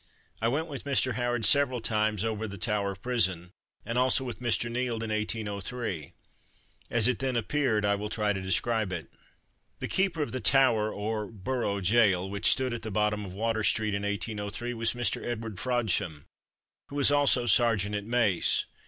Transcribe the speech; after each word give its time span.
I 0.41 0.47
went 0.47 0.65
with 0.65 0.83
Mr. 0.83 1.13
Howard 1.13 1.45
several 1.45 1.79
times, 1.79 2.23
over 2.23 2.47
the 2.47 2.57
Tower 2.57 2.95
Prison, 2.95 3.51
and 3.85 3.99
also 3.99 4.23
with 4.23 4.39
Mr. 4.39 4.67
Nield, 4.67 5.03
in 5.03 5.11
1803. 5.11 6.13
As 6.89 7.07
it 7.07 7.19
then 7.19 7.35
appeared 7.35 7.85
I 7.85 7.93
will 7.93 8.09
try 8.09 8.33
to 8.33 8.41
describe 8.41 8.91
it. 8.91 9.09
The 9.77 9.87
keeper 9.87 10.23
of 10.23 10.31
the 10.31 10.41
Tower 10.41 10.91
or 10.91 11.27
Borough 11.27 11.81
Gaol, 11.81 12.31
which 12.31 12.49
stood 12.49 12.73
at 12.73 12.81
the 12.81 12.89
bottom 12.89 13.25
of 13.25 13.35
Water 13.35 13.63
street 13.63 13.93
in 13.93 14.01
1803, 14.01 14.73
was 14.73 14.93
Mr. 14.93 15.23
Edward 15.23 15.59
Frodsham, 15.59 16.25
who 16.89 16.95
was 16.95 17.11
also 17.11 17.45
sergeant 17.45 17.93
at 17.93 18.03
mace. 18.03 18.65